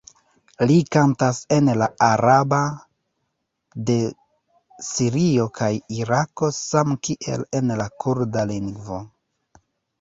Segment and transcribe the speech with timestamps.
[0.69, 2.61] Li kantas en la araba
[3.91, 3.99] de
[4.89, 9.03] Sirio kaj Irako samkiel en la kurda lingvo.